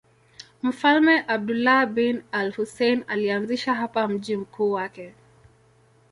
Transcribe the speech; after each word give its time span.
Mfalme 0.67 1.25
Abdullah 1.27 1.85
bin 1.85 2.23
al-Husayn 2.31 3.05
alianzisha 3.07 3.73
hapa 3.75 4.07
mji 4.07 4.37
mkuu 4.37 4.71
wake. 4.71 5.13